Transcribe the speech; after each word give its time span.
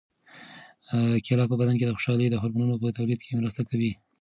کیله 1.25 1.45
په 1.49 1.55
بدن 1.61 1.75
کې 1.77 1.85
د 1.87 1.91
خوشالۍ 1.97 2.27
د 2.29 2.35
هورمونونو 2.41 2.75
په 2.83 2.87
تولید 2.97 3.19
کې 3.23 3.39
مرسته 3.39 3.61
کوي. 3.69 3.91